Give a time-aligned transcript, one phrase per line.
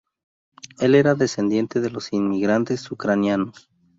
[0.79, 3.69] Él era descendiente de los inmigrantes ucranianos.